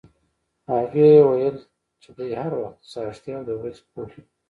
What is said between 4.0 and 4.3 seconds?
کوي.